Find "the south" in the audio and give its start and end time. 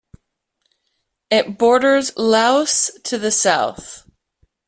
3.19-4.09